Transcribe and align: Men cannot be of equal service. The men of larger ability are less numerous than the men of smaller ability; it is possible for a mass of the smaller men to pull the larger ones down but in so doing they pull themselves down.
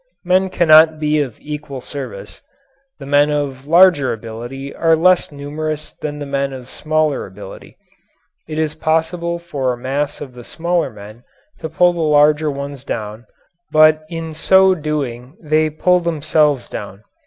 Men 0.25 0.49
cannot 0.49 0.99
be 0.99 1.21
of 1.21 1.37
equal 1.39 1.79
service. 1.79 2.41
The 2.97 3.05
men 3.05 3.29
of 3.29 3.67
larger 3.67 4.11
ability 4.11 4.73
are 4.73 4.95
less 4.95 5.31
numerous 5.31 5.93
than 5.93 6.17
the 6.17 6.25
men 6.25 6.53
of 6.53 6.71
smaller 6.71 7.27
ability; 7.27 7.77
it 8.47 8.57
is 8.57 8.73
possible 8.73 9.37
for 9.37 9.73
a 9.73 9.77
mass 9.77 10.19
of 10.19 10.33
the 10.33 10.43
smaller 10.43 10.89
men 10.89 11.23
to 11.59 11.69
pull 11.69 11.93
the 11.93 12.01
larger 12.01 12.49
ones 12.49 12.83
down 12.83 13.27
but 13.71 14.03
in 14.09 14.33
so 14.33 14.73
doing 14.73 15.37
they 15.39 15.69
pull 15.69 15.99
themselves 15.99 16.67
down. 16.67 17.03